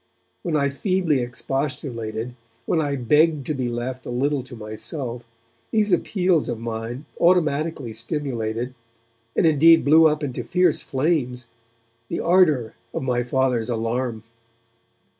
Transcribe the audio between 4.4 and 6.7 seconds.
to myself, these appeals of